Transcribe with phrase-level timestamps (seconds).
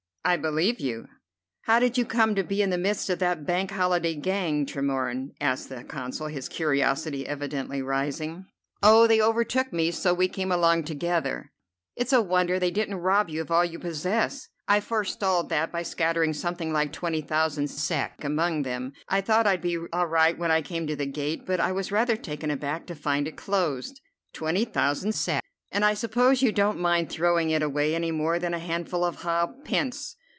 [0.23, 1.07] "I believe you!"
[1.63, 5.31] "How did you come to be in the midst of that Bank Holiday gang, Tremorne?"
[5.41, 8.45] asked the Consul, his curiosity evidently rising.
[8.83, 11.51] "Oh, they overtook me, so we came along together."
[11.95, 15.81] "It's a wonder they didn't rob you of all you possess." "I forestalled that by
[15.81, 18.93] scattering something like twenty thousand sek among them.
[19.09, 22.15] I thought I'd be all right when I came to the gate, but was rather
[22.15, 23.99] taken aback to find it closed."
[24.33, 25.41] "Twenty thousand sek!
[25.73, 29.21] And I suppose you don't mind throwing it away any more than a handful of
[29.21, 30.17] ha' pence!